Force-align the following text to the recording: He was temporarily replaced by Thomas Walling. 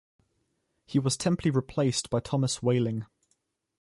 He 0.87 0.97
was 0.97 1.15
temporarily 1.15 1.55
replaced 1.55 2.09
by 2.09 2.21
Thomas 2.21 2.63
Walling. 2.63 3.05